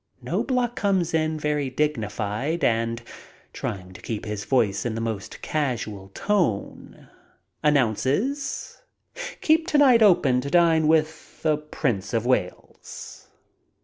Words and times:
Ejtiobloch 0.25 0.73
comes 0.73 1.13
in 1.13 1.39
very 1.39 1.69
dignified 1.69 2.63
and, 2.63 3.01
MEETING 3.01 3.05
BURKE 3.05 3.07
AND 3.07 3.07
WELLS 3.07 3.23
97 3.29 3.29
trying 3.85 3.93
to 3.93 4.01
keep 4.01 4.25
his 4.25 4.45
voice 4.45 4.83
in 4.87 4.95
the 4.95 4.99
most 4.99 5.41
casual 5.43 6.09
tone, 6.15 7.07
announces, 7.61 8.81
"Keep 9.41 9.67
to 9.67 9.77
night 9.77 10.01
open 10.01 10.41
to 10.41 10.49
dine 10.49 10.87
with 10.87 11.43
the 11.43 11.55
Prince 11.57 12.15
of 12.15 12.25
Wales." 12.25 13.27